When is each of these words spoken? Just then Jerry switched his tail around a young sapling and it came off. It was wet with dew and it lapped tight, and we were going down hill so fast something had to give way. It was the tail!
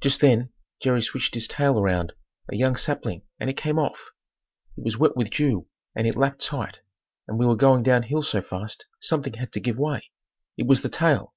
Just 0.00 0.20
then 0.20 0.52
Jerry 0.80 1.02
switched 1.02 1.34
his 1.34 1.48
tail 1.48 1.76
around 1.76 2.12
a 2.48 2.54
young 2.54 2.76
sapling 2.76 3.22
and 3.40 3.50
it 3.50 3.56
came 3.56 3.80
off. 3.80 4.10
It 4.76 4.84
was 4.84 4.96
wet 4.96 5.16
with 5.16 5.28
dew 5.30 5.66
and 5.92 6.06
it 6.06 6.14
lapped 6.14 6.40
tight, 6.40 6.82
and 7.26 7.36
we 7.36 7.46
were 7.46 7.56
going 7.56 7.82
down 7.82 8.04
hill 8.04 8.22
so 8.22 8.42
fast 8.42 8.86
something 9.00 9.32
had 9.32 9.50
to 9.54 9.60
give 9.60 9.76
way. 9.76 10.12
It 10.56 10.68
was 10.68 10.82
the 10.82 10.88
tail! 10.88 11.34